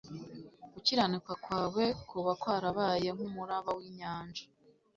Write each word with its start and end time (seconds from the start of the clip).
gukiranuka 0.73 1.31
kwawe 1.43 1.83
kuba 2.09 2.31
kwarabaye 2.41 3.07
nk'umuraba 3.15 3.69
w'inyanja'." 3.77 4.45